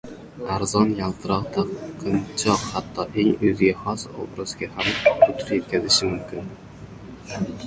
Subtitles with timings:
[0.53, 6.53] Arzon, yaltiroq taqinchoq hatto eng o‘ziga xos obrazga ham putur yetkazishi mumkin